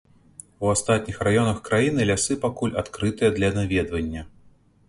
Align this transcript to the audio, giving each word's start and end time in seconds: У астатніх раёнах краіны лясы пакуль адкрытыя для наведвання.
У 0.63 0.69
астатніх 0.75 1.19
раёнах 1.27 1.59
краіны 1.69 2.01
лясы 2.13 2.39
пакуль 2.47 2.75
адкрытыя 2.83 3.29
для 3.37 3.49
наведвання. 3.59 4.29